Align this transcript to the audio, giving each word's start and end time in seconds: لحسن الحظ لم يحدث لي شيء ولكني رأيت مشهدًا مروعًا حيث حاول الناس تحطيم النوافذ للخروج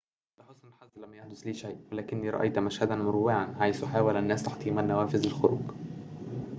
لحسن 0.39 0.67
الحظ 0.67 0.89
لم 0.99 1.13
يحدث 1.13 1.39
لي 1.43 1.53
شيء 1.53 1.77
ولكني 1.91 2.29
رأيت 2.29 2.59
مشهدًا 2.59 2.95
مروعًا 2.95 3.55
حيث 3.59 3.85
حاول 3.85 4.17
الناس 4.17 4.43
تحطيم 4.43 4.79
النوافذ 4.79 5.25
للخروج 5.27 5.61